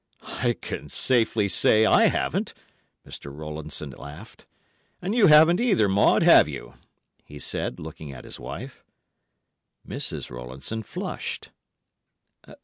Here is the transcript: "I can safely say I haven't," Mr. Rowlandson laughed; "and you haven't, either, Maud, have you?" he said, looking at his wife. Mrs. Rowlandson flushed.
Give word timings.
"I 0.39 0.53
can 0.59 0.89
safely 0.89 1.47
say 1.47 1.85
I 1.85 2.07
haven't," 2.07 2.55
Mr. 3.07 3.31
Rowlandson 3.31 3.91
laughed; 3.91 4.47
"and 4.99 5.13
you 5.13 5.27
haven't, 5.27 5.59
either, 5.59 5.87
Maud, 5.87 6.23
have 6.23 6.47
you?" 6.47 6.73
he 7.23 7.37
said, 7.37 7.79
looking 7.79 8.11
at 8.11 8.25
his 8.25 8.39
wife. 8.39 8.83
Mrs. 9.87 10.31
Rowlandson 10.31 10.81
flushed. 10.81 11.51